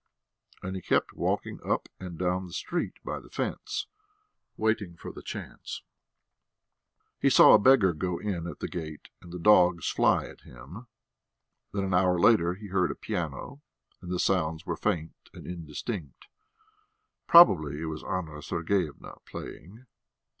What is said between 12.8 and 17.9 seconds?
a piano, and the sounds were faint and indistinct. Probably it